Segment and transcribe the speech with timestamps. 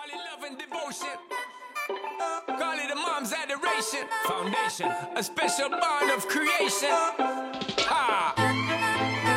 [0.00, 1.18] Call it love and devotion.
[2.46, 4.08] Call it a mom's adoration.
[4.24, 6.88] Foundation, a special bond of creation.
[7.84, 8.32] Ha!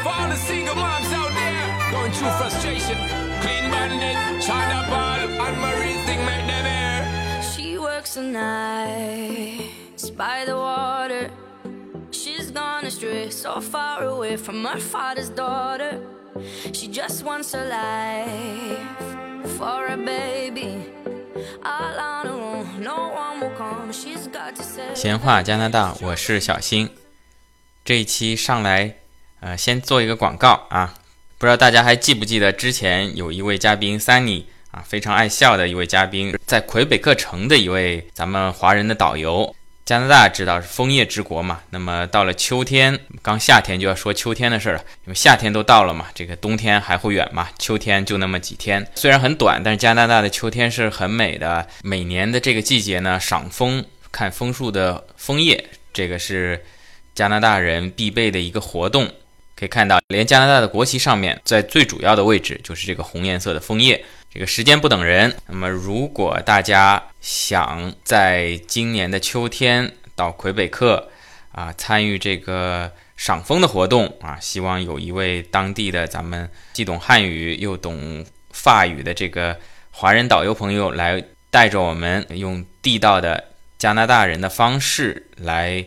[0.04, 2.96] For all the single moms out there going through frustration.
[3.42, 7.44] Clean bandit, China ball, and Marie thing make them air.
[7.44, 11.30] She works the nights by the water.
[12.12, 16.00] She's gone astray, so far away from her father's daughter.
[16.72, 19.03] She just wants a life
[19.64, 20.76] or a baby
[24.94, 26.90] 闲话加拿大，我是小新。
[27.86, 28.96] 这一期上来，
[29.40, 30.94] 呃，先做一个广告啊，
[31.38, 39.56] 不知道大家还记不记得之前有一位嘉宾 Sunny 啊，非常爱笑的一位嘉宾，在魁北克城的一位咱们华人的导游。
[39.86, 51.68] 加拿大知道是枫叶之国嘛，那么到了秋天，刚夏天就要说秋天的事了，因为夏天都到了嘛，这个冬天还会远嘛，秋天就那么几天，虽然很短，但是加拿大的秋天是很美的。
[51.84, 56.64] 每年的这个季节呢，赏枫，看枫树的枫叶，这个是
[57.14, 59.12] 加拿大人必备的一个活动。
[59.56, 64.04] 可以看到，连加拿大的国旗上面，在最主要的位置就是这个红颜色的枫叶。
[64.34, 71.10] 这个时间不等人，那么如果大家想在今年的秋天到魁北克
[71.54, 79.58] 啊参与这个赏枫的活动啊，希望有一位当地的咱们既懂汉语又懂法语的这个
[79.92, 85.86] 华人导游朋友来带着我们用地道的加拿大人的方式来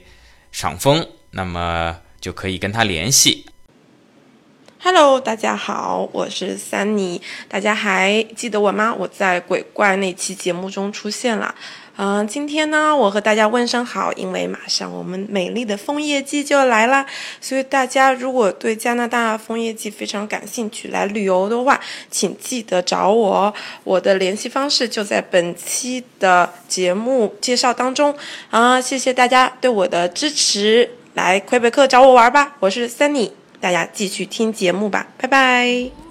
[0.50, 3.44] 赏枫，那么就可以跟他联系。
[4.86, 8.94] Hello，大家好，我是三妮，大家还记得我吗？
[8.96, 11.52] 我在鬼怪那期节目中出现了。
[11.96, 17.04] 嗯、今天呢，我和大家问声好，因为马上我们美丽的枫叶季就要来啦，
[17.40, 28.14] 所以大家如果对加拿大枫叶季非常感兴趣，来旅游的话，请记得找我，我的联系方式就在本期的节目介绍当中
[28.50, 33.32] 啊、谢谢大家对我的支持，来魁北克找我玩吧，我是 Sunny。
[33.66, 36.06] 大家继续听节目吧，拜拜。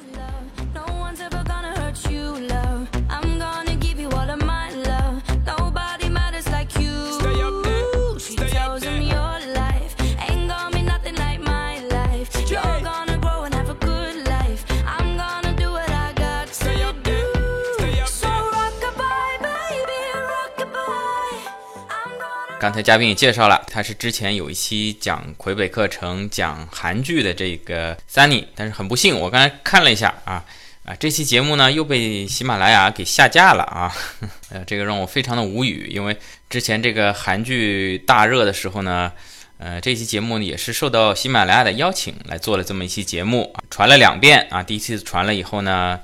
[22.57, 30.43] 刚才嘉宾也介绍了，他是之前有一期讲魁北克城、讲韩剧的这个 Sunny，但是很不幸，我刚才看了一下啊
[30.83, 33.93] 啊，这期节目呢又被喜马拉雅给下架了啊，
[34.49, 36.17] 呃，这个让我非常的无语，因为
[36.49, 39.11] 之前这个韩剧大热的时候呢。
[39.57, 44.61] 呃，这期节目呢也是受到喜马拉雅的邀请来做了这么一期节目，传了两遍啊。
[44.61, 45.97] 第一次传了以后呢，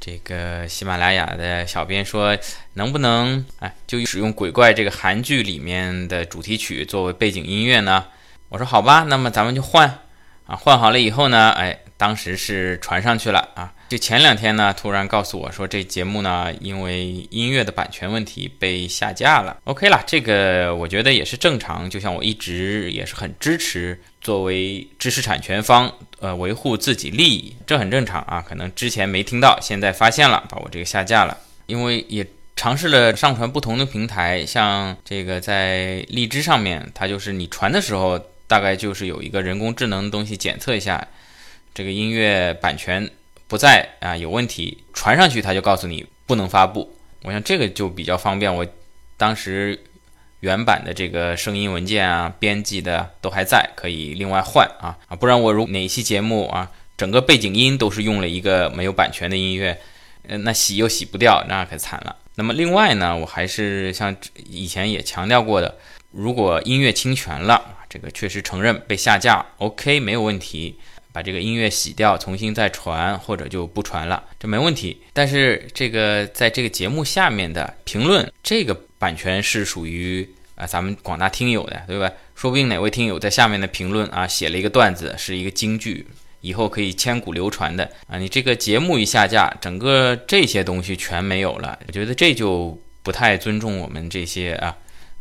[0.00, 2.36] 这个喜马拉雅的小编说，
[2.74, 8.06] 能不能哎就使用鬼怪这个韩剧里面的主题曲作为背景音乐呢？
[8.50, 10.00] 我说好吧，那么咱们就换
[10.46, 13.72] 啊，换好了以后呢，哎，当时是传上去了啊。
[13.88, 19.56] 就前两天呢，突然告诉我说这节目呢，因为音乐的版权问题被下架了。
[19.64, 28.44] OK 了，这个我觉得也是正常，就像我一直也是很支持作为知识产权方，呃，维护自己利益，这很正常啊。
[28.46, 32.26] 可能之前没听到，现在发现了，把我这个下架了，因为也。
[32.56, 38.16] 尝试了上传不同的平台，像这个在荔枝上面，它就是你传的时候，
[38.46, 41.06] 大概就是有一个人工智能的东西检测一下，
[41.74, 43.10] 这个音乐版权
[43.46, 46.96] 不在啊有问题，传上去它就告诉你不能发布。
[47.22, 48.66] 我想这个就比较方便，我
[49.16, 49.82] 当时
[50.40, 59.80] 原版的这个声音文件啊，编辑的都还在，可以另外换啊啊，不然我如哪一期节目啊，整个背景音都是用了一个没有版权的音乐，
[60.28, 62.14] 呃，那洗又洗不掉，那可惨了。
[62.34, 64.14] 那么另外呢，我还是像
[64.50, 65.78] 以前也强调过的，
[66.14, 70.78] 如果音乐侵权了，这个确实承认被下架，OK 没有问题，
[71.12, 75.00] 把这个音乐洗掉，重新再传或者就不传了，这没问题。
[75.12, 82.10] 但是这个在这个节目下面的评论，这个版权是属于啊咱们广大听友的，对吧？
[82.34, 86.06] 说不定哪位听友在下面的评论啊写了一个段子，是一个金句。
[86.40, 88.18] 以后可以千古流传的啊！
[88.18, 94.76] 你这个节目一下架，整个这些东西全没有了，我觉得这就不太尊重我们这些啊，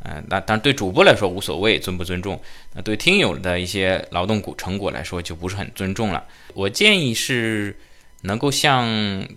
[0.06, 2.40] 嗯，那当然对主播来说无所谓尊不尊重，
[2.74, 6.24] 那对听友的一些劳动果成果来说就不是很尊重了。
[6.54, 7.74] 我建议是
[8.24, 8.86] 能够像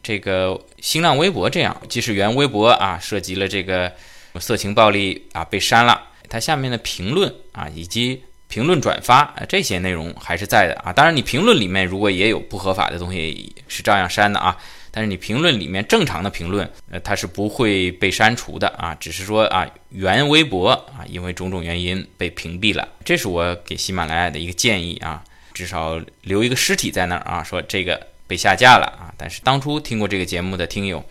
[0.03, 3.93] 这个新浪微博这样，即使原微博啊涉及了这个
[4.41, 10.93] 色情暴力啊被删了，它下面的评论啊以及评论转发啊这些内容还是在的啊。
[10.93, 14.57] 当然，你评论里面如果也有不合法的东西，是照样删的啊。
[14.97, 22.89] 但是你评论里面正常的评论，呃，它是不会被删除的啊，只是说啊，原微博啊，因为种种原因被屏蔽了。
[23.05, 25.23] 这是我给喜马拉雅的一个建议啊，
[25.53, 29.13] 至少留一个尸体在那儿啊，说这个被下架了啊。
[29.19, 31.05] 但是当初听过这个节目的听友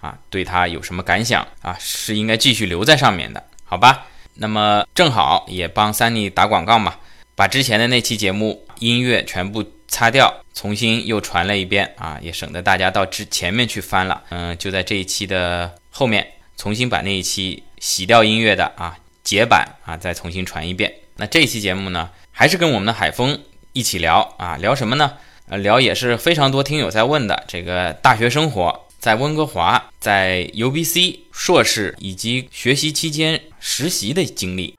[0.00, 1.76] 啊，对他有什么感想啊？
[1.78, 4.06] 是应该继续留在上面的，好吧？
[4.36, 6.94] 那么正好也帮 Sunny 打广告嘛，
[7.34, 14.22] 把之前的那期节目音乐全部擦掉，重新又传了一遍啊，也省得大家到之前面去翻了。
[14.30, 16.26] 嗯，就在这一期的后面
[16.56, 20.92] 重新把那一期洗掉音乐的啊解版啊再重新传一遍。
[21.16, 23.38] 那这一期节目呢，还是跟我们的海峰
[23.72, 25.12] 一起聊啊，聊什么呢？
[25.48, 28.80] 呃，聊也是非常多听友在问的这个大学生活。
[28.98, 34.78] 在温哥华，在 UBC 硕士以及学习期间实习的经历。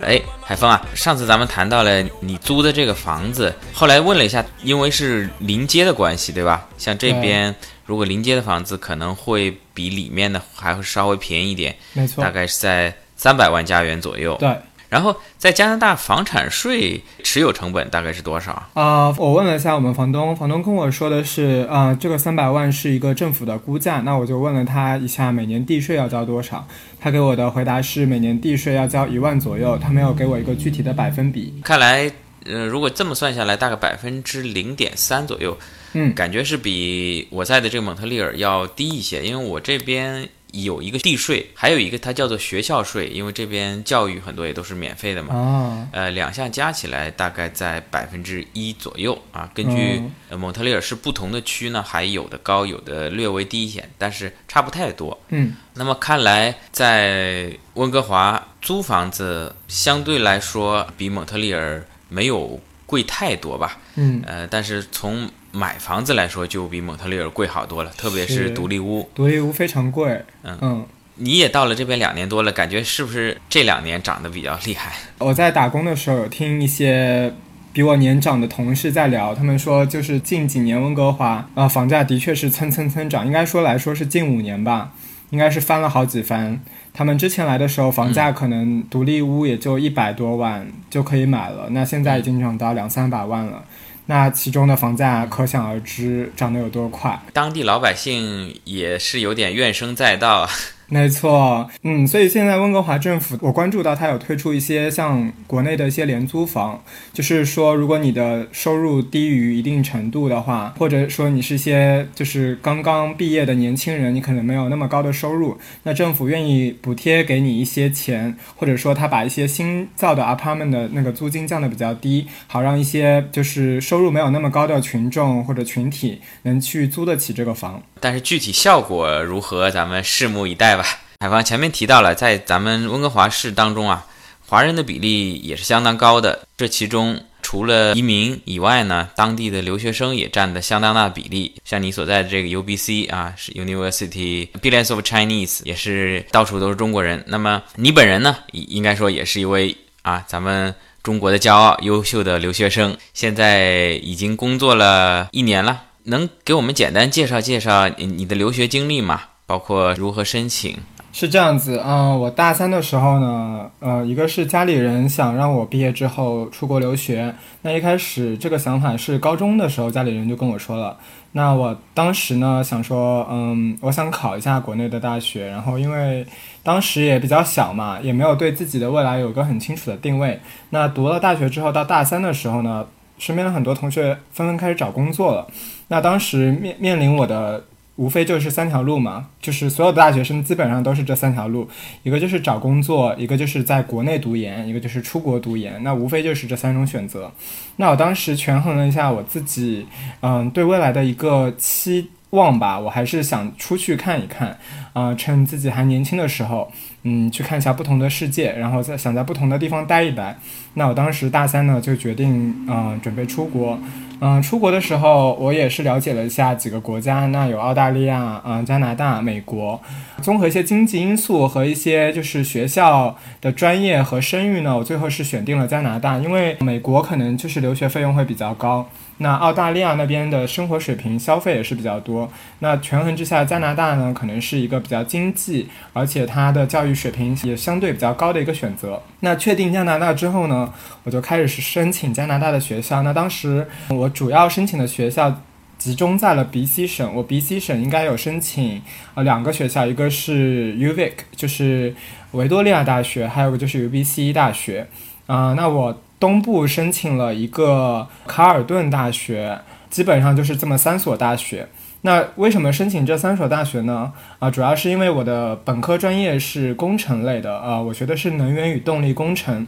[0.00, 6.66] 哎，海峰啊，上次咱们谈到了你租的这个房子，后来问了一下，因为是临街的关系，对吧？
[6.78, 14.36] 像这边如果临街的房子，可能会比里面的还会稍微便宜一点，没错，大概是在三百万加元左右。
[14.38, 14.48] 对。
[14.88, 19.14] 然后在加拿大房产税持有成本大概是多少啊？
[19.18, 24.00] 我问了一下我们房东，房东跟我说的是，啊，这个三百万是一个政府的估价。
[24.00, 26.66] 那我就问了他一下，每年地税要交多少？
[26.98, 31.60] 他给我的回答是每年地税要交一万左右，他没有给我一个具体的百分比。
[31.62, 32.10] 看来，
[32.46, 35.58] 呃，如果这么算下来，大概百分之零点三左右，
[35.92, 40.26] 嗯，感觉是比我在的这个蒙特利尔要低一些，因为我这边。
[40.52, 45.34] 有一个地税，还有一个它叫做学校税，因为这边教育很多也都是免费的嘛。
[45.34, 49.50] 啊，呃，两项加起来大概在百分之一左右啊。
[49.54, 50.02] 根据
[50.36, 55.20] 蒙特利尔市不同的区呢，还有的高，有的略微低一些，但是差不太多。
[55.28, 62.58] 嗯，那么看来在温哥华租房子相对来说比蒙特利尔没有
[62.88, 63.76] 贵太多吧？
[63.96, 69.06] 嗯，呃，但是从买房子来说，就比蒙特利尔贵好多了，特别是独立屋。
[69.14, 70.24] 独立屋非常贵。
[70.42, 70.86] 嗯嗯，
[71.16, 74.92] 你也到了这边两年多了，感觉是不是这两年涨得比较厉害？
[75.18, 77.34] 我在打工的时候有听一些
[77.74, 84.92] 比我年长的同事在聊，他们说就是近几年温哥华啊房价的确是蹭蹭蹭涨，应该说来说是近五年吧，
[85.30, 86.60] 应该是翻了好几番。
[86.92, 93.64] 他们之前来的时候房价可能独立屋也就一百多万就可以买了，那现在已经涨到两三百万了。
[94.06, 100.48] 那其中的房价可想而知涨得有多快，当地老百姓也是有点怨声载道。
[100.90, 106.82] 没错，嗯，所以现在温哥华政府，我关注到它有推出一些像国内的一些廉租房，
[107.12, 127.82] 就是说，如果你的收入低于一定程度的话，或者说你是一些就是刚刚毕业的年轻人，你可能没有那么高的收入，那政府愿意补贴给你一些钱，或者说他把一些新造的 apartment 的那个租金降得比较低，好让一些就是收入没有那么高的群众或者群体能去租得起这个房。
[128.00, 130.84] 但是具体效果如何，咱们拭目以待吧。
[131.20, 134.06] 海芳前面提到了，在咱们温哥华市当中啊，
[134.46, 136.46] 华人的比例也是相当高的。
[136.56, 141.54] 这其中除了移民以外呢，当地的留学生也占的相当大比例。
[141.64, 147.24] 像你所在的这个 UBC 啊，是 University Billions of Chinese，也是到处都是中国人。
[147.26, 152.96] 那么你本人呢，应该说也是一位啊，咱们中国的骄傲、优秀的留学生。
[153.12, 155.82] 现在已经工作了一年了。
[156.08, 159.20] 能给我们简单介绍介绍你的留学经历吗？
[159.46, 160.76] 包括如何申请？
[161.10, 167.34] 是这样子，嗯，我大三的时候呢，呃，一个是家里人想让我毕业之后出国留学。
[167.62, 170.96] 那一开始这个想法是高中的时候家里人就跟我说了。
[171.32, 175.48] 那我当时呢想说，嗯，我想考一下国内的大学。
[175.48, 176.26] 然后因为
[176.62, 180.38] 当时也比较小嘛，也没有对自己的未来有个很清楚的定位。
[180.70, 182.86] 那读了大学之后，到大三的时候呢，
[183.18, 185.46] 身边的很多同学纷纷开始找工作了。
[185.88, 187.64] 那当时面面临我的
[187.96, 191.68] 无非就是三条路嘛，就是所有的大学生基本上都是这三条路，
[192.04, 195.82] 一个就是找工作，一个就是在国内读研，一个就是出国读研。
[195.82, 197.32] 那无非就是这三种选择。
[197.76, 199.84] 那我当时权衡了一下我自己，
[200.20, 204.58] 嗯，对未来的一个期望吧，我还是想出去看一看，
[204.92, 206.70] 啊，趁自己还年轻的时候，
[207.02, 210.36] 嗯，去看一下不同的世界，然后再想在不同的地方待一待。
[210.74, 213.78] 那我当时大三呢，就决定，嗯，准备出国。
[214.20, 219.80] 嗯，出国的时候我也是了解了一下几个国家，那有澳大利亚、嗯加拿大、美国。
[220.20, 228.88] 综合一些经济因素和一些就是学校的专业和声誉呢，我最后是选定了加拿大，因为美国可能就是留学费用会比较高。
[229.20, 232.30] 那澳大利亚那边的生活水平、消费也是比较多。
[232.60, 239.00] 那权衡之下，加拿大呢可能是一个比较经济，而且它的教育水平也相对比较高的一个选择。
[239.20, 240.72] 那确定加拿大之后呢，
[241.02, 243.02] 我就开始是申请加拿大的学校。
[243.02, 245.42] 那当时我主要申请的学校
[245.78, 248.82] 集中在了 BC 省，我 BC 省应该有申请
[249.14, 251.94] 呃两个学校，一个是 UVic，就是
[252.32, 254.86] 维多利亚大学，还有个就是 UBC 大学。
[255.26, 256.02] 啊，那我。
[256.20, 259.56] 东部申请了一个卡尔顿大学，
[259.88, 261.68] 基本上就是这么三所大学。
[262.00, 264.12] 那为什么申请这三所大学呢？
[264.40, 269.64] 啊，主要是因为我的本科专业是工程类的，啊，我学的是能源与动力工程。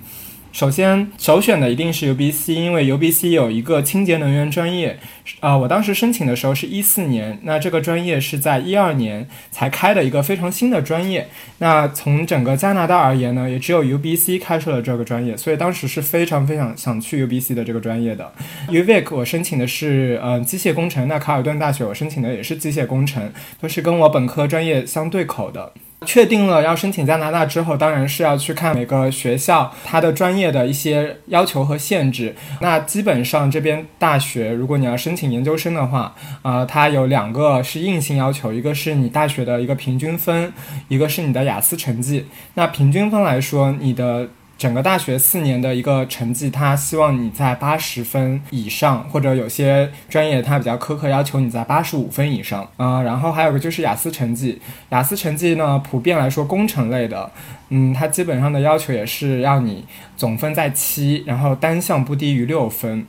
[0.52, 4.98] 首先，首选的一定是 UBC，因为 UBC 有一个清洁能源专业。
[5.38, 11.28] 啊，我当时申请的时候是一四年，那这个专业是在一二年才开的一个非常新的专业。
[11.58, 18.32] 那从整个加拿大而言呢，也只有 UBC 开设了这个专业，所以当时是非常非常想去 UBC 的这个专业的。
[18.68, 25.72] UVic 我申请的是呃机械工程，那卡尔顿大学我申请的也是机械工程，都是跟我本科专业相对口的。
[26.06, 32.34] 确定了要申请加拿大之后，当然是要去看每个学校它的专业的一些要求和限制。
[32.60, 40.52] 那基本上这边大学，如果你要申请研究生的话，啊，它有两个是硬性要求，一个是你大学的一个平均分，
[40.88, 42.26] 一个是你的雅思成绩。
[42.54, 44.28] 那平均分来说，你的。
[44.60, 53.00] 整个大学四年的一个成绩，他希望你在八十分以上，或者有些专业他比较苛刻，要求你在八十五分以上啊。
[53.00, 57.32] 然后还有个就是雅思成绩，雅思成绩呢，普遍来说工程类的，
[57.70, 63.06] 嗯，它基本上的要求也是要你总分在七，然后单项不低于六分，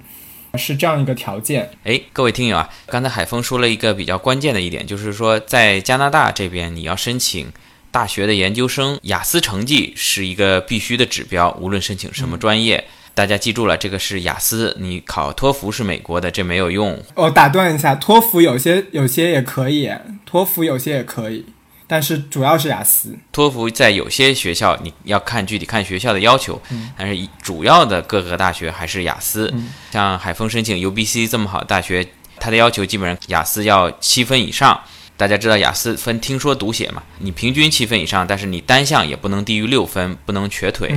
[0.54, 1.70] 是这样一个条件。
[1.84, 7.52] 哎，各位听友啊，刚才海峰说了一个比较关键的一点，就是说在加拿大这边你要申请。
[7.92, 14.78] 大学的研究生雅思成绩是一个必须的指标，无论申请什么专业，大家记住了，这个是雅思。
[14.80, 16.98] 你考托福是美国的，这没有用。
[17.16, 19.92] 我打断一下，托福有些有些也可以，
[20.26, 21.46] 托福有些也可以，
[21.86, 23.18] 但是主要是雅思。
[23.34, 26.62] 托福在有些学校你要看具体看学校的要求，
[26.98, 29.54] 但是主要的各个大学还是雅思。
[29.92, 32.08] 像海峰申请 UBC 这么好的大学，
[32.40, 34.80] 它的要求基本上雅思要七分以上。
[35.22, 37.04] 大家知道雅思分听说读写嘛？
[37.20, 40.90] 你平均七分以上，但是你单项也不能低于六分，不能瘸腿，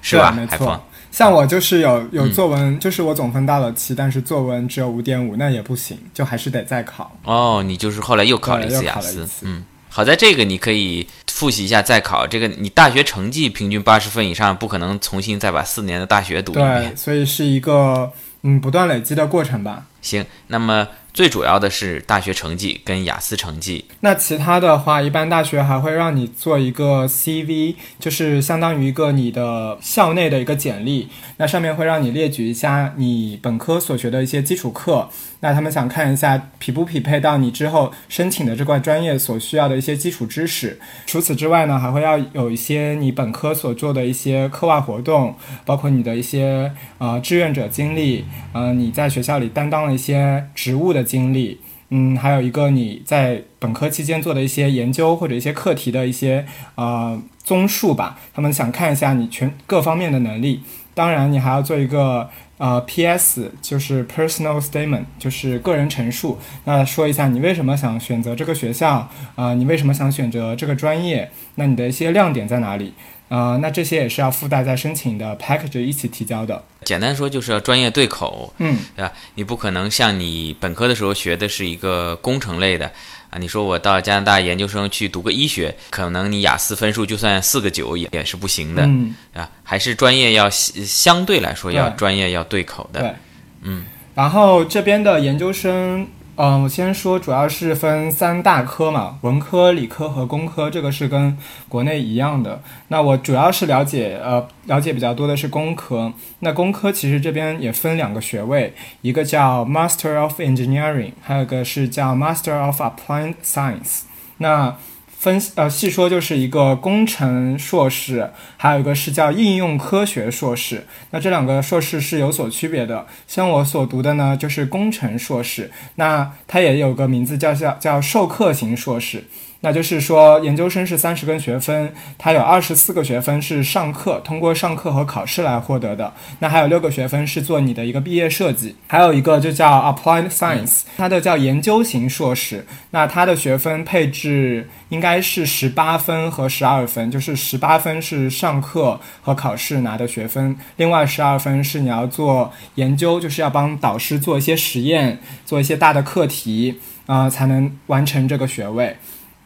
[0.00, 0.30] 是吧？
[0.32, 0.82] 没错。
[1.10, 7.14] 像我就是有有作文，就是我总分到了七，但是作文只有五点五，那也不行，就还是得再考。
[7.24, 12.26] 哦，你就是后来又考了一次雅思，嗯，好在这个你可以复习一下再考。
[12.26, 16.84] 这个你大学成绩平均八十分以上，不可能重新再把四年的大学读一遍。
[16.84, 18.10] 对，所以是一个
[18.44, 19.84] 嗯不断累积的过程吧。
[20.00, 20.88] 行，那么。
[21.14, 23.84] 最主要的是大学成绩跟雅思成绩。
[24.00, 31.08] 那其他的话，一般大学还会让你做一个 CV，就是相当于一个你的校内的一个简历。
[31.36, 35.10] 那上面会让你列举一下你本科所学的一些基础课。
[35.42, 40.80] 那他们想看一下匹不匹配到你之后申请的这块专业所需要的一些基础知识。
[41.04, 51.02] 除此之外呢，还会要有一些你本科所做的一些课外活动，包括你的一些呃志愿者经历，呃你在学校里担当了一些职务的。
[51.02, 56.46] 经历，嗯，还有一个你在本科期间做的一些研究或者一些课题的一些
[56.76, 60.62] 呃综述吧，他们想看一下你全各方面的能力。
[60.94, 62.30] 当然，你还要做一个
[62.62, 66.38] 呃 P.S，就是 Personal Statement，就是个人陈述。
[66.62, 69.52] 那说一下你为什么想选择这个学校啊？
[69.54, 71.28] 你为什么想选择这个专业？
[71.56, 72.94] 那你的一些亮点在哪里？
[73.28, 76.62] 啊，那这些也是要附带在申请的 package 一起提交的。
[76.84, 79.12] 简单说就是要专业对口，嗯，对吧？
[79.34, 82.92] 你不可能像你本科的时候学的是一个工程类的
[83.32, 93.14] 啊，你说我到加拿大研究生去读个医学，可能你雅思分数就算四个九也也是不行的，嗯，啊，还是专业要相对来说要专业要对口的，对，
[93.62, 93.84] 嗯。
[94.14, 96.06] 然后这边的研究生。
[96.36, 101.36] 嗯，我先说，主要是分三大科嘛，文科、理科和工科，这个是跟
[101.68, 102.62] 国内一样的。
[102.88, 106.10] 那我主要是了解，呃，了解比较多的是工科。
[106.38, 108.72] 那工科其实这边也分两个学位，
[109.02, 114.04] 一个叫 Master of Engineering，还有一个是叫 Master of Applied Science。
[114.38, 114.74] 那
[115.22, 120.84] 分呃细说就是一个工程硕士，还有一个是叫应用科学硕士。
[121.10, 123.06] 那这两个硕士是有所区别的。
[123.28, 129.22] 像我所读的呢，就是工程硕士，那它也有个名字叫叫叫授课型硕士。
[129.62, 136.12] 那就是说，研究生是三十个学分，它有二十四个学分是上课，通过上课和考试来获得的。
[136.40, 142.66] 那还有六个学分是做你的一个毕业设计，还有一个就叫 Applied Science，它的叫研究型硕士。
[142.90, 158.96] 那它的学分配置应该是十八分和十二分，就是十八分是上课和考试拿的学分，另外十二分是你要做研究，就是要帮导师做一些实验，做一些大的课题啊、才能完成这个学位。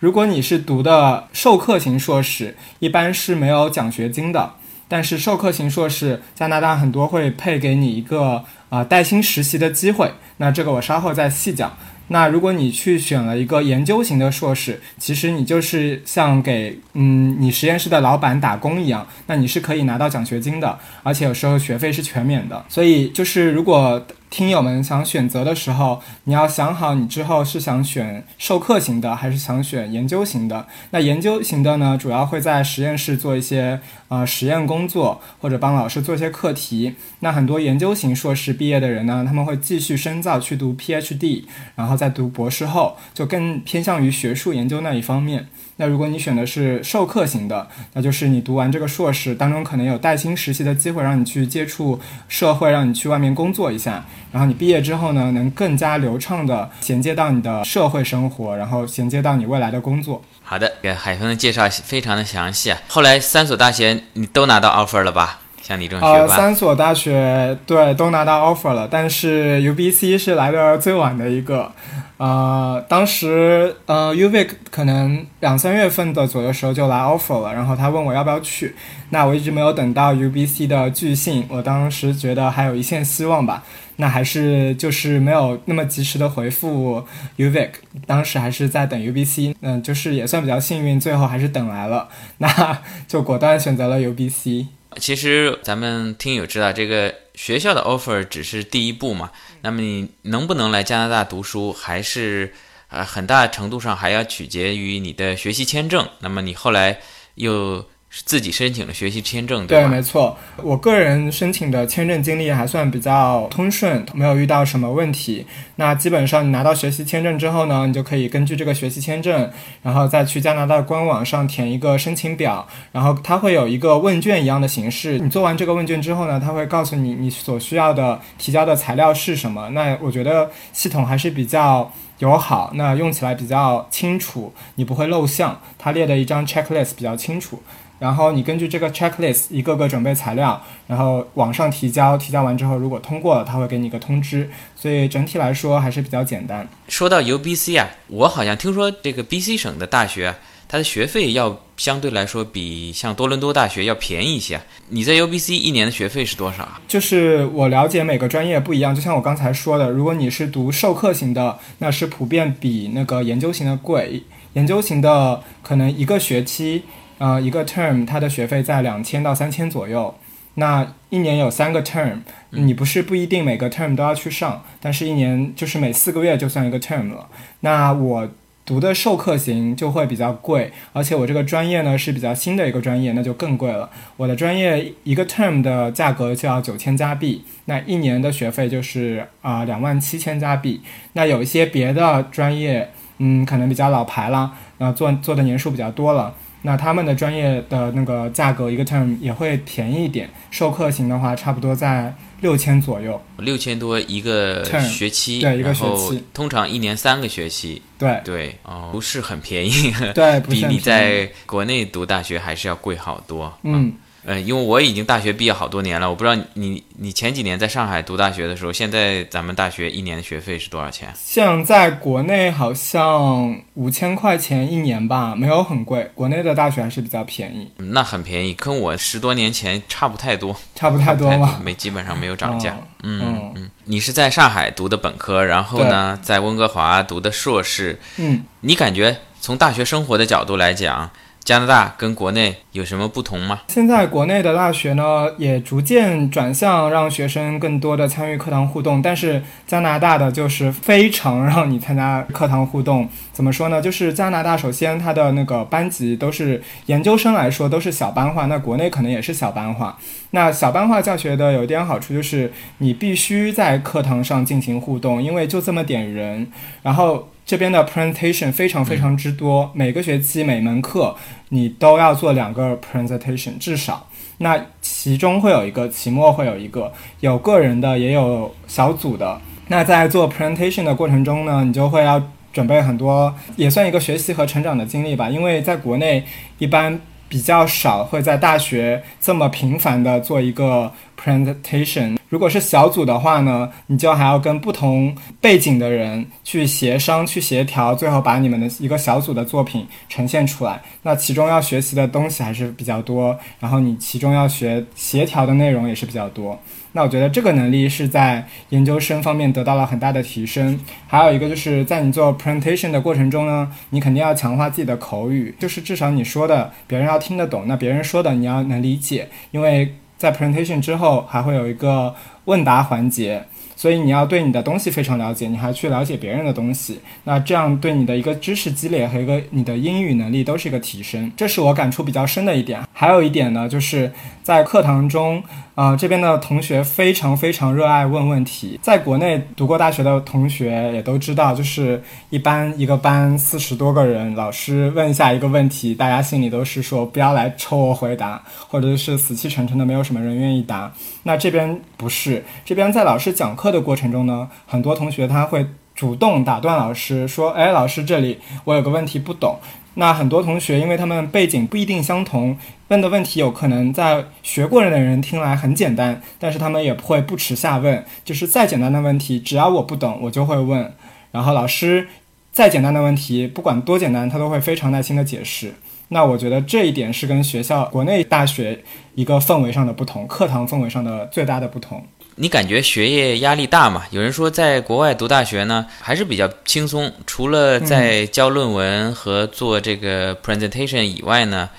[0.07, 4.53] 如果你是读的授课型硕士，一般是没有奖学金的。
[4.87, 10.13] 但是授课型硕士，加拿大很多会配给你一个啊、带薪实习的机会。
[10.37, 11.77] 那这个我稍后再细讲。
[12.07, 22.65] 那如果你去选了一个研究型的硕士，其实你就是像给嗯你实验室的老板打工一样，那你是可以拿到奖学金的，而且有时候学费是全免的。
[22.69, 30.67] 所以就是如果听友们想选择的时候，你要想好你之后是想选授课型的，还是想选研究型的。
[30.91, 36.97] 那研究型的呢，主要会在实验室做一些呃实验工作，或者帮老师做一些课题。
[37.21, 41.45] 那很多研究型硕士毕业的人呢，他们会继续深造去读 PhD，
[41.77, 45.47] 然后再读博士后，就更偏向于学术研究那一方面。
[45.79, 54.05] 那如果你选的是授课型的，那就是你读完这个硕士当中可能有带薪实习的机会，让你去接触社会，让你去外面工作一下。
[54.33, 60.23] 然后你毕业之后呢，能更加流畅的衔接到你的社会生活，然后衔接到你未来的工作。
[60.43, 62.79] 好的，给海峰的介绍非常的详细啊。
[62.89, 65.41] 后来三所大学你都拿到 offer 了吧？
[65.67, 71.73] 像你这种学呃，三所大学对都拿到 offer 了，但是 UBC 是来的最晚的一个。
[72.19, 78.77] 呃，当时呃 UVic 可能两三月份的左右时候就来 offer 了，然后他问我要不要去，
[79.11, 83.65] 那我一直没有等到 UBC 的拒信，我当时觉得还有一线希望吧，
[83.97, 87.05] 那还是就是没有那么及时的回复
[87.37, 87.71] UVic，
[88.07, 92.09] 当时还是在等 UBC，嗯，就是也算比较幸运，最后还是等来了，
[92.39, 94.69] 那 就果断选择了 UBC。
[94.99, 99.31] 其实咱们听友知道，这个学校的 offer 只是第一步嘛。
[99.63, 102.53] 那么你能不能来加拿大读书，还是
[102.89, 106.09] 呃很大程度上还要取决于你的学习签证。
[106.21, 107.01] 那么你后来
[107.35, 107.85] 又
[108.25, 109.89] 自己申请了学习签证，对，吧？
[109.89, 115.47] 没错，我个人申请的签证经历还算比较通顺，没有遇到什么问题。
[115.75, 119.51] 那基本上你拿到学习签证之后呢，你就可以根据这个学习签证，
[119.83, 125.19] 然后再去加拿大官网上填一个申请表，然后它会有一个问卷一样的形式。
[125.19, 129.69] 你做完这个问卷之后呢，它会告诉你你所需要的提交的材料是什么。
[129.71, 131.93] 那我觉得系统还是比较。
[132.19, 135.61] 友好，那用起来比较清楚，你不会漏项。
[135.77, 137.63] 它列的一张 checklist 比较清楚，
[137.99, 144.51] 然后你根据这个 checklist 一个个准备材料，然后网上提交，提交完之后如果通过了，他会给你一个通知。
[144.75, 146.69] 所以整体来说还是比较简单。
[146.89, 150.37] 说到 UBC 啊，我好像听说这个 BC 省的大学啊，
[150.69, 154.61] 它的学费要相对来说比像多伦多大学要便宜一些。
[154.91, 156.81] 你在 UBC 一年的学费是多少啊？
[156.87, 164.23] 就是我了解每个专业不一样，就像我刚才说的，如果你是读授课型的，那是普遍比那个研究型的贵。
[164.53, 166.85] 研究型的可能一个学期，
[167.19, 170.15] 呃，一个 term 它的学费在两千到三千左右。
[170.59, 177.29] 那一年有三个 term，你不是不一定每个 term 都要去上，但是一年就是每四个月就算一个 term 了。
[177.61, 178.29] 那我
[178.65, 183.91] 读的授课型就会比较贵，而且我这个专业呢是比较新的一个专业，那就更贵了。
[184.17, 190.81] 我的专业一个 term 的价格就要九千加币，那一年的学费就是啊两万七千加币。
[191.13, 196.35] 那有一些别的专业，嗯，可能比较老牌了，呃，做做的年数比较多了。
[196.67, 203.23] 那他们的专业的那个价格一个 term 也会便宜一点，授课型的话差不多在六千左右。
[203.39, 213.57] 六千多一个学期，对一个学期通常一年三个学期，对对哦，不是很便宜，对， 比你在国内读大学还是要贵好多。
[213.63, 213.93] 嗯。
[214.27, 221.09] 呃，因为我已经大学毕业好多年了，我不知道你你前几年在上海读大学的时候，现在咱们大学一年的学费是多少钱？
[221.15, 226.11] 像在国内好像五千块钱一年吧，没有很贵。
[226.13, 231.61] 国内的大学还是比较便宜，嗯那很便宜，跟我十多年前差不太多，差不太多 吗？
[231.63, 232.77] 没基本上没有涨价。
[233.05, 238.01] 嗯嗯，你是在上海读的本科，然后呢，在温哥华读的硕士。
[238.17, 241.09] 嗯，你感觉从大学生活的角度来讲，
[241.47, 243.61] 加拿大跟国内有什么不同吗？
[243.69, 253.09] 现在国内的大学呢，也逐渐转向让学生更多的参与课堂互动，但是加拿大的就是非常让你参加课堂互动。
[253.33, 253.81] 怎么说呢？
[253.81, 259.97] 就是加拿大首先它的那个班级都是研究生来说都是小班化，那国内可能也是小班化。
[260.33, 266.51] 那小班化教学的有一点好处就是你必须在课堂上进行互动，因为就这么点人，
[266.83, 267.29] 然后。
[267.47, 271.15] 这边的 presentation 非常非常之多，每个学期每门课
[271.51, 274.09] 你都要做两个 presentation 至少。
[274.39, 279.41] 那其中会有一个，期末会有一个，有个人的也有小组的。
[279.69, 282.21] 那在做 presentation 的过程中呢，你就会要
[282.53, 285.31] 准备很多，也算一个学习和成长的经历吧。
[285.31, 286.25] 因为在国内
[286.59, 290.93] 一般比较少会在大学这么频繁的做一个
[291.27, 292.17] presentation。
[292.29, 300.83] 如果是小组的话呢，你就还要跟不同背景的人去协商、去协调，最后把你们的一个小组的作品呈现出来。
[301.03, 306.59] 那其中要学习的东西还是比较多，然后你其中要学协调的内容也是比较多。
[306.93, 310.79] 那我觉得这个能力是在研究生方面得到了很大的提升。
[311.07, 319.95] 还有一个就是在你做 presentation 的过程中呢，你肯定要强化自己的口语，就是至少你说的别人要听得懂，那别人说的你要能理解，因为。
[320.17, 322.15] 在 presentation 之后，还会有一个
[322.47, 332.81] 问答环节，所以你要对你的东西非常了解，你还去了解别人的东西，那这样对你的一个知识积累和一个你的英语能力都是一个提升，这是我感触比较深的一点。
[332.93, 335.43] 还有一点呢，就是在课堂中。
[335.77, 338.81] 啊，这边的同学非常非常热爱问问题。
[338.81, 350.91] 在国内读过大学的同学也都知道，就是一般一个班四十多个人，老师问下一个问题，大家心里都是说不要来抽我回答，或者是死气沉沉的，没有什么人愿意答。
[351.25, 359.59] 那这边不是，这边在老师讲课的过程中呢，很多同学他会主动打断老师，说：“哎，老师这里我有个问题不懂。”
[359.99, 362.55] 那很多同学，因为他们背景不一定相同，
[362.89, 370.93] 问的问题有可能在学过的人听来很简单，但是他们也不会不耻下问，就是再简单的问题，只要我不懂，我就会问。
[371.33, 372.09] 然后老师
[372.53, 375.75] 再简单的问题，不管多简单，他都会非常耐心的解释。
[376.09, 378.79] 那我觉得这一点是跟学校国内大学
[379.17, 382.05] 一个氛围上的不同，课堂氛围上的最大的不同。
[382.37, 384.05] 你感觉学业压力大吗？
[384.11, 391.71] 有人说在国外读大学呢还是比较轻松，除了在交论文和做这个 presentation 以外呢，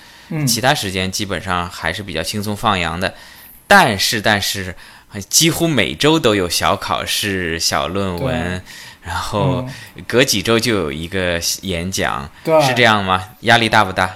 [0.46, 3.14] 其他时间基本上还是比较轻松放羊的。
[3.66, 4.74] 但是，但是
[5.28, 8.62] 几乎每周都有小考试、小论文，
[9.02, 9.66] 然后
[10.06, 12.30] 隔几周就有一个演讲，
[12.66, 13.30] 是这样吗？
[13.40, 14.10] 压力大不大？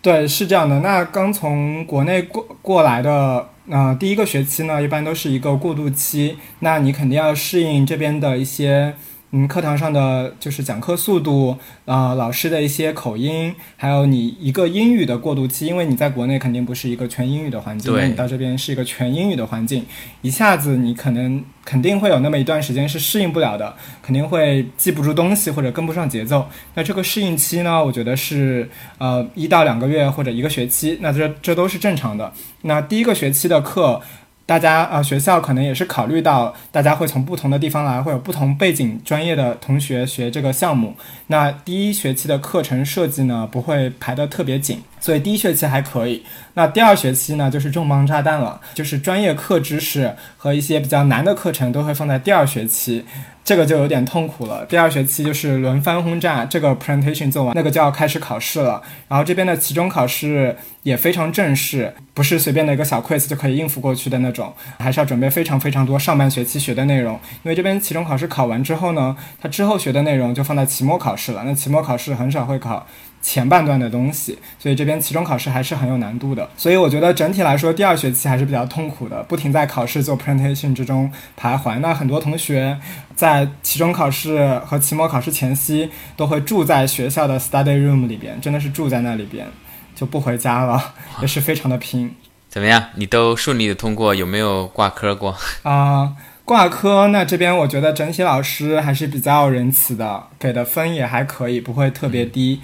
[0.00, 0.80] 对，是这样的。
[0.80, 3.50] 那刚从国内过过来的。
[3.66, 8.94] 那第一个学期呢，一般都是一个过渡期，那你肯定要适应这边的一些。
[9.36, 19.84] 嗯，课堂上的就是讲课速度啊，老师的一些口音，还有你一个英语的过渡期，因为你在国内肯定不是一个全英语的环境，那你到这边是一个全英语的环境，
[20.22, 26.46] 一下子你可能肯定会有那么一段时间是适应不了的，肯定会记不住东西或者跟不上节奏。
[26.74, 32.32] 那这个适应期呢，我觉得是呃一到两个月或者一个学期，那这这都是正常的。
[32.62, 34.00] 那第一个学期的课。
[34.46, 40.94] 大家啊，学校可能也是考虑到大家会从不同的地方来，会有不同背景专业的同学学这个项目。
[41.28, 46.24] 那第一学期的课程设计呢，不会排得特别紧，所以第一学期还可以。
[46.54, 53.04] 那第二学期呢，就是重磅炸弹了，就是专业课知识和一些比较难的课程都会放在第二学期。
[53.44, 54.64] 这个就有点痛苦了。
[54.64, 58.80] 第二学期就是轮番轰炸，这个 presentation 做完，那个就要开始考试了。
[59.06, 67.20] 然后这边的期中考试也非常正式，不是随便的一个小 quiz 就可以应付过去的那种，还是要准备非常非常多上半学期学的内容。
[67.42, 71.42] 因为这边期中考试考完之后呢，他之后学的内容就放在期末考试了。
[71.44, 72.86] 那期末考试很少会考。
[73.24, 76.46] 前半段的东西，所以这边期中考试还是很有难度的。
[76.58, 81.10] 所以我觉得整体来说，第二学期还是比较痛苦的，不停在考试做 presentation 之中
[81.40, 81.78] 徘徊。
[81.78, 82.78] 那很多同学
[83.16, 89.46] 在期中考试和期末考试前夕都会住在学校的 study room 里边，真的是住在那里边，
[89.94, 92.14] 就不回家了，也是非常的拼。
[92.50, 92.90] 怎么样？
[92.96, 95.34] 你都顺利的通过，有没有挂科过？
[95.62, 96.12] 啊，
[96.44, 102.60] 挂科，那这边我觉得整体老师还是比较仁慈的，给的分也还可以，不会特别低。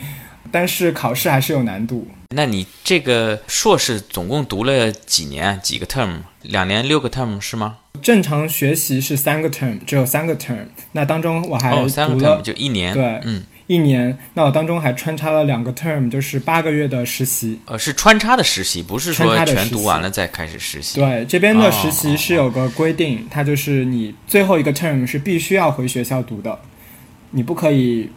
[0.50, 2.06] 但是考试还是有难度。
[2.34, 5.60] 那你这个硕士总共读了几年？
[5.60, 6.18] 几个 term？
[6.42, 7.78] 两年六个 term 是吗？
[8.00, 10.66] 正常学习是三个 term，只有三个 term。
[10.92, 11.72] 那当中我还
[12.06, 12.94] 读了就一年。
[12.94, 14.16] 对，嗯，一年。
[14.34, 17.58] 那我当中还穿插了两个 term，就是八个月的实习。
[17.66, 21.00] 呃，是穿插的实习，不是说全读完了再开始实习。
[21.00, 26.60] 对，这边的实习是有个规定，它就是你最后一个 term 是必须要回学校读的，
[27.32, 28.08] 你不可以。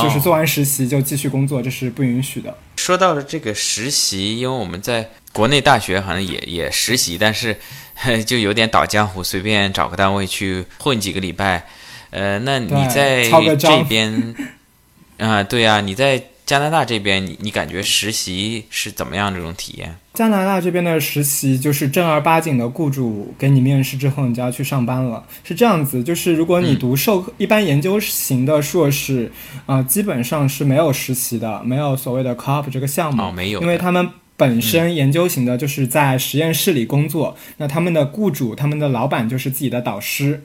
[0.00, 2.56] 就是做完实习就继续工作，这是不允许的。
[2.76, 7.56] 说到了这个实习，因为我们在国内大学好像也也实习，但是
[8.26, 11.66] 就有点倒江湖，随便找个单位去混几个礼拜。
[12.10, 14.34] 呃，那你在这边
[15.18, 15.42] 啊？
[15.42, 16.22] 对啊，你在。
[16.52, 19.96] 加拿大这边，你你感觉实习是怎么样这种体验？
[20.12, 25.24] 加拿大这边的实习就是正儿八经的雇主给你面试之后，你就要去上班了。
[25.42, 29.32] 是这样子，就是如果你读授课一般研究型的硕士，
[29.64, 40.44] 啊、基本上是没有实习的，没有所谓的 co-op 这个项目，哦，没有，因为他们本身研究型的就是在实验室里工作，那他们的雇主、他们的老板就是自己的导师，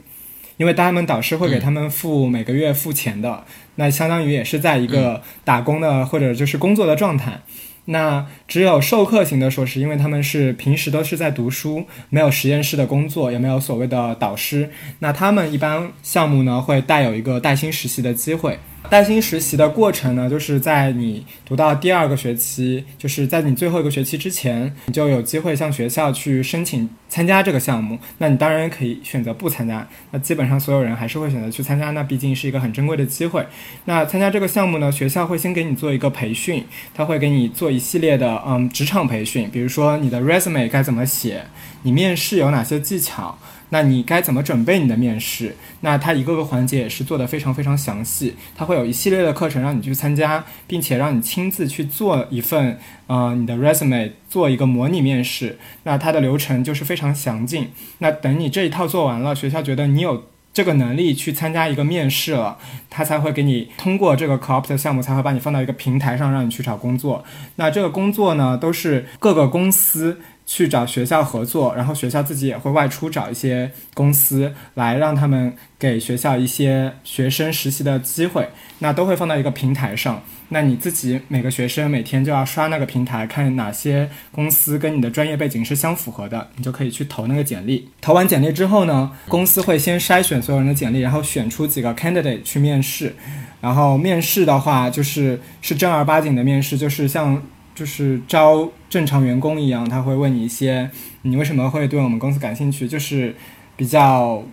[0.57, 7.41] 因为他们导师会给他们付每个月付钱的，那相当于也是在一个打工的或者就是工作的状态。
[7.89, 14.69] 那只有授课型的硕士，因为他们是平时都是在读书，没有实验室的工作，也没有所谓的导师。
[14.99, 18.59] 那他们一般项目呢会带有一个带薪实习的机会。
[18.89, 28.00] 带薪实习的过程呢，就是在你读到第二个学期，就是在你最后一个学期之前，你就有机会向学校去申请参加这个项目。
[28.19, 33.45] 那你当然可以选择不参加，那基本上所有人还是会选择去参加，那毕竟是一个很珍贵的机会。
[33.86, 41.43] 那参加这个项目呢，学校会先给你做一个培训，他会给你做一系列的嗯职场培训，比如说你的 resume 该怎么写，
[41.84, 43.38] 你面试有哪些技巧。
[43.69, 45.56] 那你该怎么准备你的面试？
[45.82, 55.58] 那它一个个环节也是做得非常非常详细，它会有一系列的课程让你去参加，并且让你亲自去做一份呃你的 resume，做一个模拟面试。
[55.84, 57.69] 那它的流程就是非常详尽。
[57.99, 62.58] 那等你这一套做完了，学校觉得你有这个能力去参加一个面试了，
[62.89, 67.23] 他才会给你通过这个 co-op 的项目，才会把你放到一个平台上，让你去找工作。
[67.58, 70.19] 那这个工作呢，都是各个公司。
[70.47, 80.23] 去找学校合作，然后学校自己也会外出找一些公司来让他们给学校一些学生实习的机会，那都会放到一个平台上。
[80.49, 87.89] 那你自己每个学生每天就要刷那个平台，看哪些公司跟你的专业背景是相符合的，你就可以去投那个简历。
[87.99, 93.13] 投完简历之后呢，公司会先筛选所有人的简历，然后选出几个 candidate 去面试。
[93.60, 97.43] 然后面试的话，就是是正儿八经的面试，就是像。
[97.77, 100.89] 就是招正常员工一样，他会问你一些，
[101.21, 102.87] 你为什么会对我们公司感兴趣？
[102.87, 103.35] 就是
[103.75, 104.43] 比较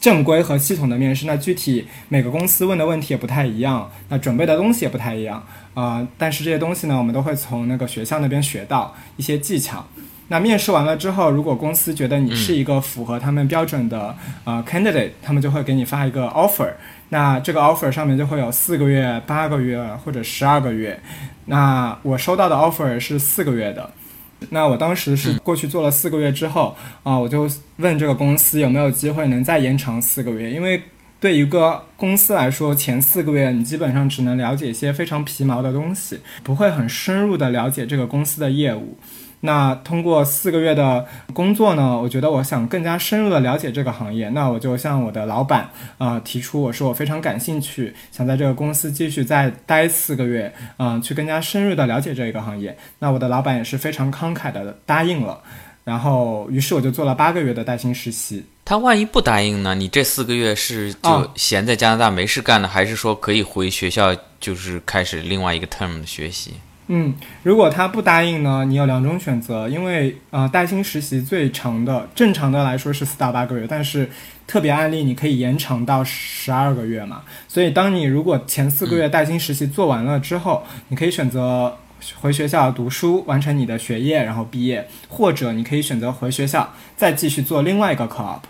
[0.00, 1.26] 正规和系统的面试。
[1.26, 9.86] 那具体每个公司问的问题也不太一样，那准备的东西也不太一样啊、但是这些东西呢，我们都会从那个学校那边学到一些技巧。
[10.28, 16.72] 那面试完了之后，如果公司觉得你是一个符合他们标准的呃 candidate，他们就会给你发一个 offer。
[17.10, 20.98] 那这个 offer 上面就会有四个月、八个月或者十二个月。
[21.46, 23.90] 那我收到的 offer 是四个月的。
[24.48, 27.46] 那我当时是过去做了四个月之后啊、我就
[27.76, 30.82] 问这个公司有没有机会能再延长四个月，因为
[31.20, 38.96] 对一个公司来说，前四个月你基本上只能了解一些非常皮毛的东西，不会很深入的了解这个公司的业务。
[39.40, 45.62] 那通过四个月的工作呢，我觉得我想更加深入的了解这个行业，那我就向我的老板
[45.96, 52.76] 啊、呃提出，我说我非常感兴趣，想在这个公司继续再待四个月，嗯、去更加深入的了解这个行业。
[52.98, 55.40] 那我的老板也是非常慷慨的答应了，
[55.84, 58.44] 然后于是我就做了八个月的带薪实习。
[58.64, 59.74] 他万一不答应呢？
[59.74, 66.52] 你这四个月是就闲在加拿大没事干呢，还是说可以回学校，就是开始另外一个 term 的学习？
[66.92, 74.10] 嗯，如果他不答应呢，你有两种选择，因为呃带薪实习最长的正常的来说是四到八个月，但是
[74.44, 77.22] 特别案例你可以延长到十二个月嘛。
[77.46, 81.78] 所以当你如果前四个月带薪实习做完了之后，你可以选择
[82.20, 88.40] 回学校读书，完成你的学业，然后毕业，或者你可以选择回学校再继续做另外一个 co-op，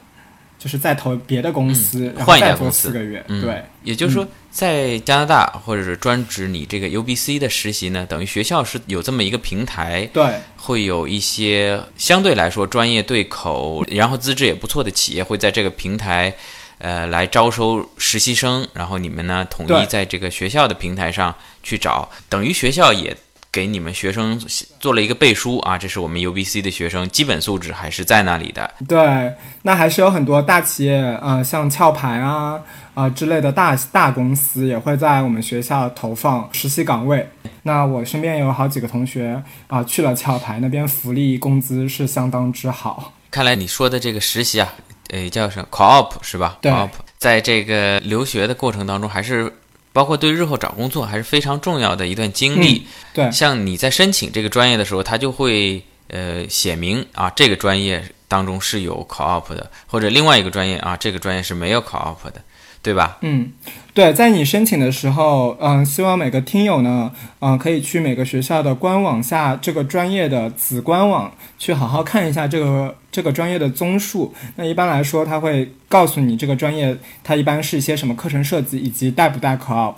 [0.60, 3.24] 就是再投别的公司，然后再做换一家公司四个月。
[3.28, 16.34] 嗯对，也就是说，在加拿大或者是专职你这个 UBC 的实习呢，等于学校是有这么一个平台，对，会有一些相对来说专业对口，然后资质也不错的企业会在这个平台，
[16.76, 23.16] 呃，来招收实习生，然后你们呢统一在这个学校的平台上去找，等于学校也
[23.52, 24.40] 给你们学生
[24.78, 28.70] 做了一个背书啊，这是我们 UBC 的学生，基本素质还是在那里的。
[28.86, 32.60] 对，那还是有很多大企业，呃，像壳牌啊，
[32.94, 37.28] 啊、之类的大大公司也会在我们学校投放实习岗位。
[37.64, 43.12] 那我身边也有好几个同学啊、去了壳牌那边，福利工资是相当之好。
[43.30, 44.72] 看来你说的这个实习啊，
[45.10, 46.72] 呃，叫什么 co-op 是吧对
[47.18, 49.52] 在这个留学的过程当中，还是
[49.92, 52.86] 包括对日后找工作还是非常重要的一段经历。
[53.12, 62.42] 对，像你在申请这个专业的时候，他就会呃写明啊，这个专业当中是有 co-op 的，或者另外一个专业啊，这个专业是没有 co-op 的，
[62.82, 63.18] 对吧？
[63.20, 63.52] 嗯，
[63.92, 74.34] 对，在你申请的时候，嗯、希望每个听友呢，嗯、可以去每个学校的官网下这个专业的子官网去好好看一下这个这个专业的综述。
[74.56, 79.96] 那一般来说，它会告诉你这个专业它一般是一些什么课程设计，以及带不带 co-op。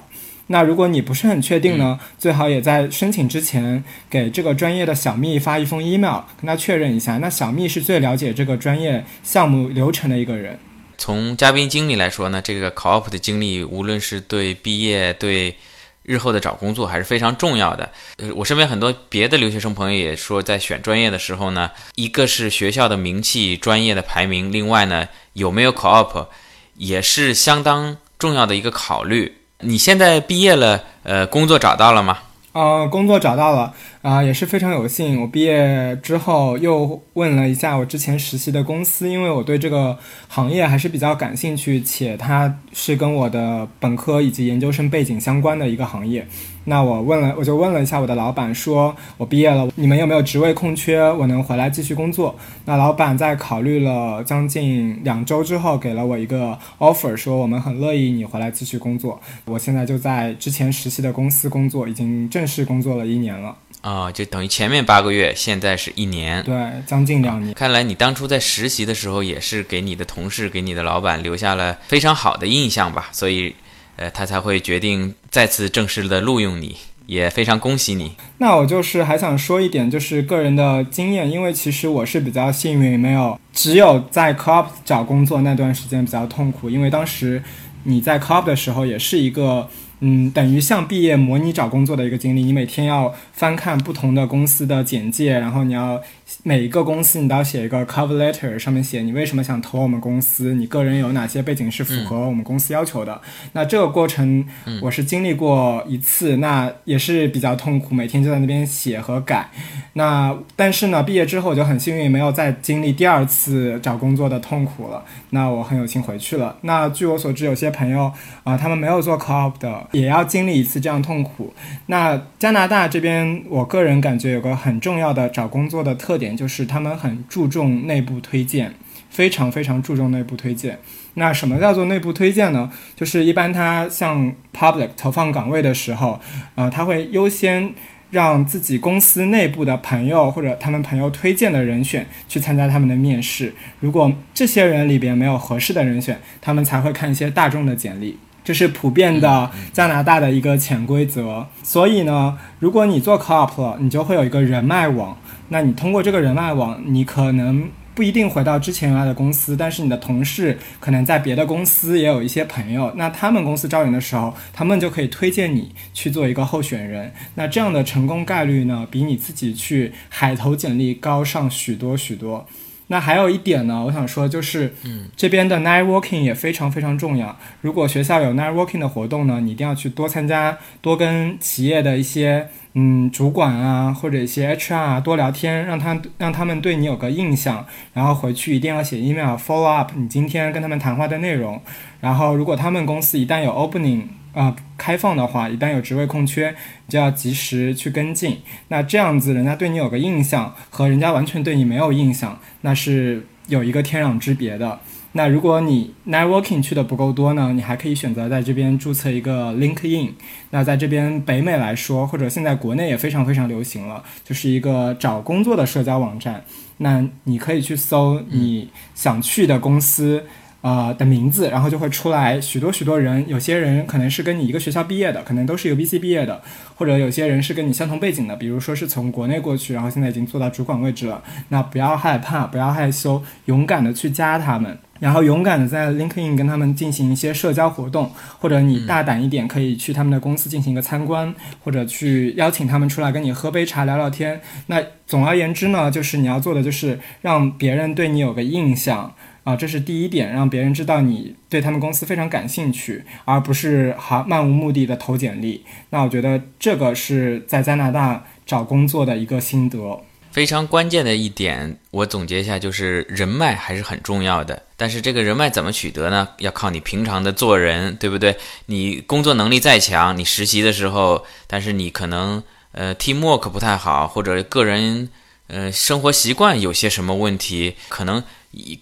[0.48, 7.18] 那如果你不是很确定呢，最好也在申请之前给这个专业的小蜜发一封 email，跟他确认一下。
[7.18, 10.58] 那小蜜是最了解这个专业项目流程的一个人。
[11.02, 15.56] 从嘉宾经历来说呢，这个考 up 的经历，无论是对毕业对。
[16.04, 17.88] 日后的找工作还是非常重要的。
[18.16, 26.26] 呃，我身边很多别的留学生朋友也说，在选专业的时候呢，一个是学校的名气、专业的排名，另外呢，有没有考 up，
[26.74, 29.38] 也是相当重要的一个考虑。
[29.60, 32.18] 你现在毕业了，呃，工作找到了吗？
[32.50, 33.72] 呃，工作找到了。
[34.02, 35.20] 啊，也是非常有幸。
[35.20, 46.26] 我毕业之后又问了一下我之前实习的公司，因为我对这个行业还是比较感兴趣，且它是跟我的本科以及研究生背景相关的一个行业。
[46.64, 52.36] 那我问了，我就问了一下我的老板，说我毕业了，你们有没有职位空缺，我能回来继续工作？
[52.64, 59.20] 那老板在考虑了将近两周之后，给了我一个 offer，说我们很乐意你回来继续工作。
[59.44, 63.56] 我现在就在之前实习的公司工作，已经正式工作了一年了。
[63.82, 66.54] 啊，就等于前面八个月，现在是一年，对，
[66.86, 67.52] 将近两年。
[67.52, 73.08] 看来你当初在实习的时候，也是给你的同事、给你的老板留下了非常好的印象吧？
[73.10, 73.56] 所以，
[73.96, 78.14] 呃，他才会决定再次正式的录用你，也非常恭喜你。
[78.38, 87.42] 那我就是还想说一点，就是个人的经验，因为其实我是比较幸运，没有只有在 COP 找工作那段时间比较痛苦，因为当时
[87.82, 89.68] 你在 COP 的时候也是一个。
[90.04, 96.02] 嗯，等于像毕业模拟找工作的一个经历，你每天要翻看不同的公司的简介，然后你要。
[96.42, 103.20] 每一个公司你都要写一个 cover letter，上面写你为什么想投我们公司，你个人有哪些背景是符合我们公司要求的。
[103.52, 104.44] 那这个过程
[104.80, 109.50] 我是经历过一次，那也是比较痛苦，每天就在那边写和改。
[109.94, 115.04] 那但是呢，毕业之后我就很幸运，没有再经历第二次找工作的痛苦了。
[115.30, 116.56] 那我很有幸回去了。
[116.62, 118.10] 那据我所知，有些朋友
[118.44, 121.52] 啊，他们没有做 co-op 的，也要经历一次这样痛苦。
[121.86, 126.36] 那加拿大这边，我个人感觉有个很重要的找工作的特点。
[126.36, 128.72] 就是他们很注重内部推荐，
[129.10, 130.78] 非常非常注重内部推荐。
[131.14, 132.70] 那什么叫做内部推荐呢？
[132.96, 136.18] 就是一般他向 public 投放岗位的时候，
[136.54, 137.74] 呃，他会优先
[138.10, 143.52] 让自己公司内部的朋友或者他们朋友推荐的人选去参加他们的面试。
[143.80, 148.18] 如果这些人里边没有合适的人选，他们才会看一些大众的简历。
[148.44, 151.46] 这是普遍的加拿大的一个潜规则。
[151.62, 155.16] 所以呢，如果你做 co-op 了，你就会有一个人脉网。
[155.52, 167.12] 那你通过这个人脉网，你可能不一定回到之前原来的公司，但是你的同事可能在别的公司也有一些朋友，那他们公司招人的时候，他们就可以推荐你去做一个候选人。
[167.34, 172.46] 那这样的成功概率呢，比你自己去海投简历高上许多许多。
[172.88, 177.36] 那还有一点呢，我想说就是，嗯，这边的 networking 也非常非常重要。
[177.62, 182.48] 如果学校有 networking 的活动呢，你一定要去多参加，多跟企业的一些。
[182.74, 191.60] 嗯，主管啊，或者一些 HR 啊，多聊天，让他让他们对你有个印象，然后回去一定要写 email follow up 你今天跟他们谈话的内容。
[192.00, 196.54] 然后，如果他们公司一旦有 opening 啊开放的话，一旦有职位空缺，
[196.86, 198.38] 你就要及时去跟进。
[198.68, 204.80] 那这样子，人家对你有个印象，和人家完全对你没有印象，那是有一个天壤之别的。
[205.14, 210.12] 那如果你 networking 去的不够多呢，你还可以选择在这边注册一个 LinkedIn。
[210.48, 216.42] 那在这边北美来说，或者现在国内也非常非常流行了，就是一个找工作的社交网站。
[216.78, 220.24] 那你可以去搜你想去的公司。
[220.62, 226.40] 呃的名字，然后就会出来许多许多人，有些人可能是跟你一个学校毕业的，可能都是 U B C 毕业的，
[226.76, 231.22] 或者有些人是跟你相同背景的，比如说是从国内过去，然后现在已经做到主管位置了。
[231.48, 244.40] 那不要害怕，不要害羞，勇敢的去加他们，然后勇敢的在 LinkedIn 跟他们进行一些社交活动，或者你大胆一点，可以去他们的公司进行一个参观，或者去邀请他们出来跟你喝杯茶聊聊天。
[244.66, 249.12] 那总而言之呢，就是你要做的就是让别人对你有个印象。
[249.44, 255.64] 啊，这是第一点，让别人知道你对他们公司非常感兴趣，而不是好漫无目的的投简历。
[255.90, 260.00] 那我觉得这个是在加拿大找工作的一个心得，
[260.30, 261.76] 非常关键的一点。
[261.90, 264.62] 我总结一下，就是人脉还是很重要的。
[264.76, 266.28] 但是这个人脉怎么取得呢？
[266.38, 268.36] 要靠你平常的做人，对不对？
[268.66, 275.08] 你工作能力再强，你实习的时候，但是你可能呃 teamwork 不太好，或者个人
[275.52, 278.24] 呃生活习惯有些什么问题，可能。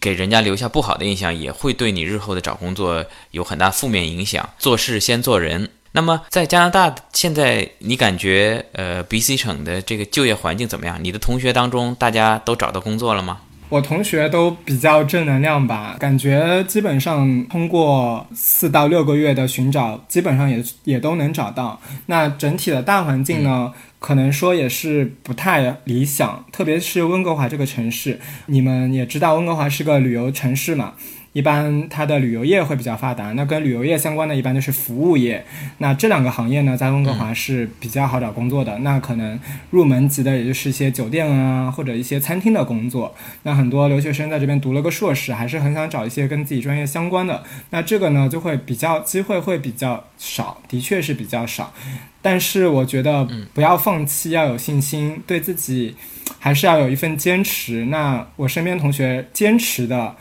[0.01, 4.51] 给人家留下不好的印象，也会对你日后的找工作有很大负面影响。
[4.59, 5.71] 做事先做人。
[5.93, 10.99] 那么在加拿大，现在你感觉呃，BC 省的这个就业环境怎么样？
[11.01, 13.43] 你的同学当中，大家都找到工作了吗？
[13.71, 21.81] 我同学都比较正能量吧，感觉基本上通过四到六个月的寻找，基本上也也都能找到。
[22.07, 30.95] 那整体的大环境呢，可能说也是不太理想，特别是温哥华这个城市，你们也知道温哥华是个旅游城市嘛。
[31.33, 35.45] 一般它的旅游业会比较发达，那跟旅游业相关的一般就是服务业。
[35.79, 38.77] 那这两个行业呢，在温哥华是比较好找工作的。
[38.79, 39.39] 那可能
[39.71, 43.15] 入门级的，也就是一些酒店啊，或者一些餐厅的工作。
[43.45, 47.45] 那很多留学生在这边读了个硕士，还是很想找一些跟自己专业相关的。
[47.71, 51.73] 那这个呢，就会比较机会会比较少，的确是比较少。
[52.21, 55.95] 但是我觉得不要放弃，要有信心，对自己
[56.41, 57.85] 还是要有一份坚持。
[57.85, 60.17] 那我身边同学坚持的。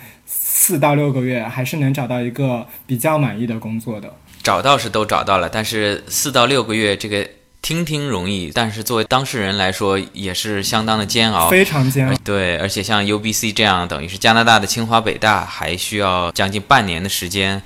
[0.51, 4.11] 四到六个月还是能找到一个比较满意的工作的。
[4.41, 7.27] 找到是都找到了，但是四到六个月这个
[7.61, 12.15] 听听容易，但是作为当事人来说也是相当的煎熬，非常煎熬。
[12.23, 17.61] 对，而且像 UBC 这样，等于是加拿大的清华北大，还需要将近半年的时间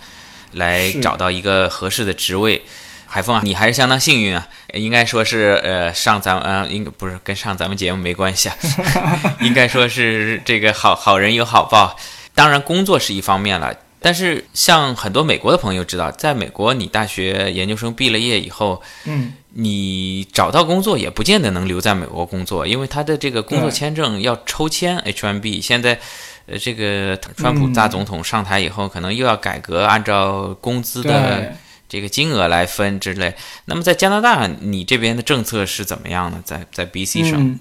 [0.52, 2.62] 来找到一个合适的职位。
[3.06, 8.56] 海峰啊，你还是相当幸运啊，应该说是呃上咱们呃应该不是跟上咱们节目没关系啊，
[9.40, 11.96] 应该说是这个好好人有好报。
[12.36, 25.62] 当然，工作是一方面了，但是像很多美国的朋友知道，在美国，你大学研究生毕了业以后，嗯，你找到工作也不见得能留在美国工作，因为他的这个工作签证要抽签 H1B。
[25.62, 26.00] 现在，
[26.48, 31.54] 呃，这个川普大总统上台以后，可能又要改革，按照工资的
[31.88, 33.36] 这个金额来分之类。
[33.66, 36.42] 那么在加拿大，你这边的政策是怎么样呢？
[36.44, 37.60] 在在 BC 省？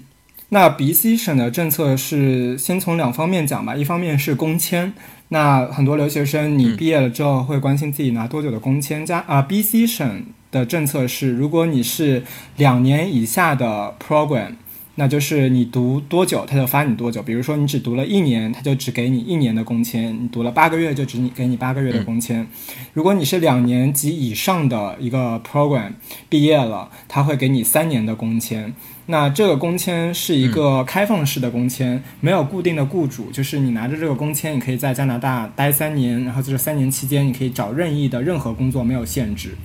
[0.53, 4.93] 那 BC 省的政策是先从两方面讲吧，一方面是工签，
[5.29, 12.23] 那很多留学生你毕业了之后会关心自己拿多久的工签，加啊 BC 省的政策是，如果你是
[12.57, 14.51] 两年以下的 program，
[14.93, 22.47] 那就是你读多久他就发你多久，比如说你只读了一年，他就只给你一年的工签；你读了八个月就只你给你八个月的工签。
[22.93, 25.93] 如果你是两年及以上的一个 program
[26.29, 28.71] 毕业了，他会给你三年的工签。
[29.07, 39.57] 那这个工签是一个开放式的工签，没有固定的雇主，就是你拿着这个工签，你可以在加拿大待三年，然后在这三年期间，你可以找任意的任何工作，没有限制。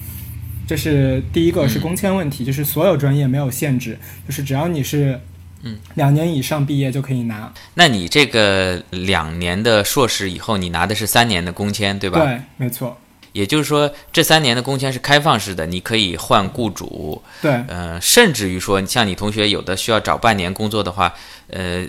[0.66, 5.20] 这是第一个是工签问题，就是所有专业没有限制，就是只要你是
[5.62, 7.52] 嗯两年以上毕业就可以拿。
[7.74, 12.18] 那你这个两年的硕士以后，你拿的是三年的工签，对吧？
[12.18, 12.98] 对，没错。
[13.32, 17.22] 也就是说，这三年的工签是开放式的，你可以换雇主。
[17.40, 21.14] 对，呃，甚至于说，像你同学有的需要找半年工作的话，
[21.48, 21.86] 呃，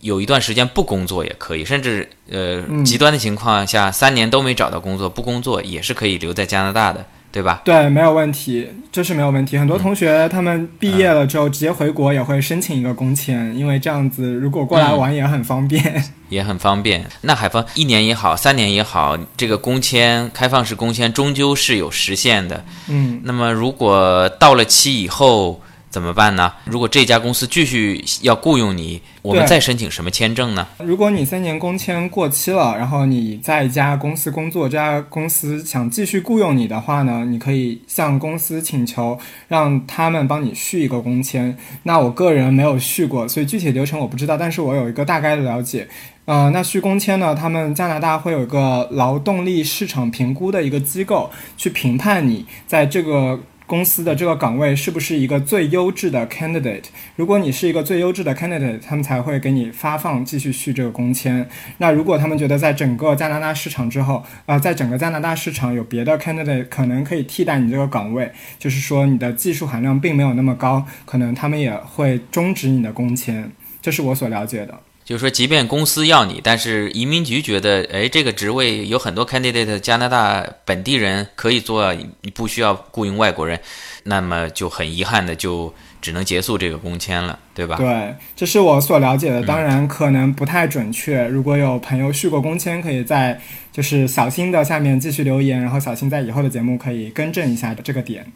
[0.00, 7.04] 有一段时间不工作也可以，甚至呃，极端的情况下，三年都没找到工作，不工作也是可以留在加拿大的。
[7.36, 7.60] 对吧？
[7.62, 9.58] 对，没有问题，这是没有问题。
[9.58, 17.04] 很多同学他们毕业了之后直接回国，也会申请一个工签，因为这样子如果过来玩也很方便， 也很方便。
[17.20, 22.64] 那海峰一年也好，三年也好，这个工签开放式工签终究是有时限的。
[22.88, 25.60] 嗯，那么如果到了期以后。
[25.96, 26.52] 怎么办呢？
[26.66, 30.66] 如果这家公司继续要雇佣你，我们再申请什么签证呢？
[30.76, 39.18] 如果你三年工签过期了，然后你在一家公司工作，这家公司想继续雇佣你的话呢，你可以向公司请求
[39.48, 41.56] 让他们帮你续一个工签。
[41.84, 45.88] 那我个人没有续过，所以具体流程我不知道，但是我有一个大概的了解。
[46.26, 47.34] 呃，那续工签呢？
[47.34, 53.40] 他们加拿大会有一个劳动力市场评估的一个机构去评判你在这个。
[53.66, 56.84] 公司的这个岗位是不是一个最优质的 candidate？
[57.16, 61.48] 如果你是一个最优质的 candidate，他们才会给你发放继续续这个工签。
[61.78, 73.50] 那如果他们觉得在整个加拿大市场之后，啊，在整个加拿大市场有别的 candidate 可能可以替代你这个岗位，就是说你的技术含量并没有那么高，可能他们也会终止你的工签。
[73.82, 74.80] 这是我所了解的。
[75.06, 83.60] 就是说，即便公司要你，但是移民局觉得，哎，这个职位有很多 candidate 加拿大本地人可以做，你不需要雇佣外国人，
[84.02, 87.76] 那么就很遗憾的就只能结束这个工签了，对吧？
[87.76, 91.24] 对，这是我所了解的，当然可能不太准确。
[91.28, 93.40] 如果有朋友续过工签，可以在
[93.70, 98.26] 就是小新的下面继续留言，然后小新在以后的节目可以更正一下这个点。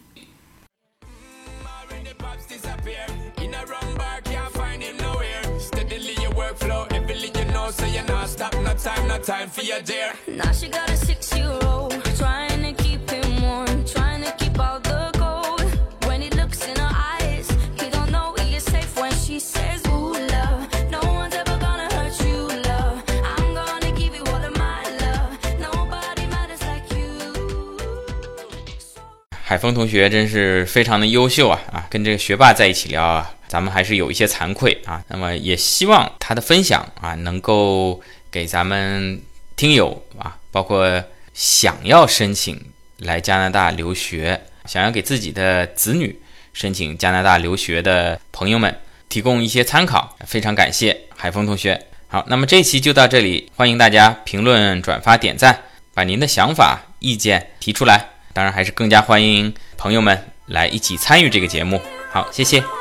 [8.83, 10.13] Time, no time for your dear.
[10.27, 14.59] Now she got a six year old, trying to keep him warm, trying to keep
[14.59, 15.63] all the gold.
[16.07, 19.83] When he looks in her eyes, he don't know he is safe when she says,
[19.89, 20.67] Ooh, love.
[20.91, 23.03] No one's ever gonna hurt you, love.
[23.23, 25.37] I'm gonna give you all of my love.
[25.61, 27.79] Nobody matters like you.
[29.43, 35.05] 海峰同学真是非常的优秀啊啊，跟这个学霸在一起聊啊，咱们还是有一些惭愧啊。
[35.09, 38.01] 那么也希望他的分享啊，能够
[38.31, 39.21] 给咱们
[39.57, 41.03] 听友啊，包括
[41.35, 42.61] 想要申请
[42.99, 46.21] 来加拿大留学，想要给自己的子女
[46.53, 48.79] 申请加拿大留学的朋友们
[49.09, 50.17] 提供一些参考。
[50.27, 51.87] 非常感谢海峰同学。
[52.09, 55.61] 好，那么这期就到这里，欢迎大家评论、转发、点赞，
[55.95, 58.09] 把您的想法、意见提出来。
[58.33, 61.81] 当然，还是更加欢迎朋友们来一起参与这个节目。
[62.11, 62.80] 好，谢谢。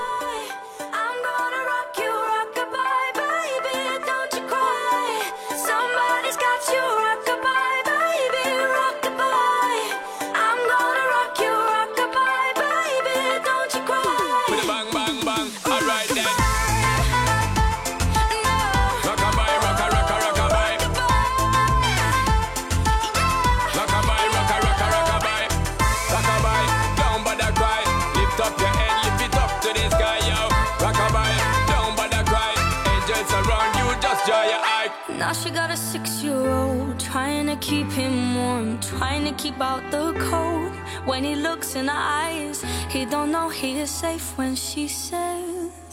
[37.69, 40.73] Keep him warm, trying to keep out the cold.
[41.05, 45.88] When he looks in her eyes, he don't know he is safe when she says.